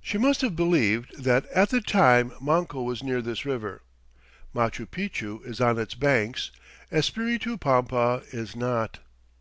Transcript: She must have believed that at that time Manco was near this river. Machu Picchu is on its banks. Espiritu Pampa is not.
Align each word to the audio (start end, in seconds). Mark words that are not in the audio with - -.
She 0.00 0.18
must 0.18 0.40
have 0.40 0.56
believed 0.56 1.22
that 1.22 1.46
at 1.52 1.70
that 1.70 1.86
time 1.86 2.32
Manco 2.40 2.82
was 2.82 3.04
near 3.04 3.22
this 3.22 3.44
river. 3.46 3.82
Machu 4.52 4.86
Picchu 4.86 5.40
is 5.44 5.60
on 5.60 5.78
its 5.78 5.94
banks. 5.94 6.50
Espiritu 6.90 7.56
Pampa 7.56 8.22
is 8.32 8.56
not. 8.56 8.98